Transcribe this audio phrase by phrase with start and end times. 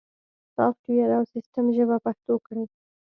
[0.55, 2.65] سافت ویر او سیستم ژبه پښتو کړئ